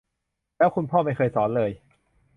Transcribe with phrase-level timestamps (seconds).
[0.57, 1.71] แล้วคุณพ่อไม่เคยสอนเลย